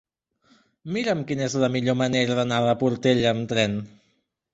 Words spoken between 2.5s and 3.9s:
a la Portella amb tren.